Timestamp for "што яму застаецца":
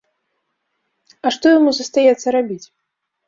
1.35-2.27